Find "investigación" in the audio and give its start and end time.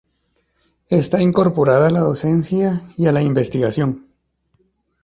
3.21-4.07